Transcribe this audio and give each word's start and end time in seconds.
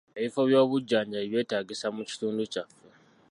Ebifo 0.17 0.41
by'obujjanjabi 0.49 1.27
byetaagisa 1.31 1.87
mu 1.95 2.01
kitundu 2.09 2.41
kyaffe. 2.51 2.81